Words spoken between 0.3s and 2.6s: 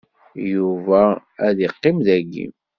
Yuba ad iqqim dagi.